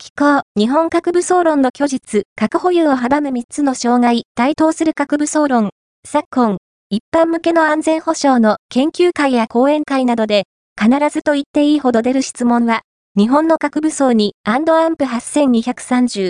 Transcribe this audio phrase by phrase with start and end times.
[0.00, 5.70] 気候、日本核武装論の虚実、核保有を阻む3つの障害、対等する核武装論。
[6.06, 10.44] 昨今、一般向けの安全保障の研究会や講演会などで、
[10.80, 12.82] 必ずと言っていいほど出る質問は、
[13.16, 16.26] 日本の核武装にアンプ8230